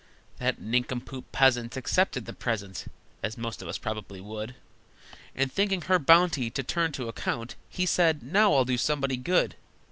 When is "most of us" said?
3.37-3.77